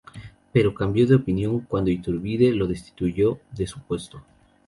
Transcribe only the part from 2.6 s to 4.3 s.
destituyó de su puesto.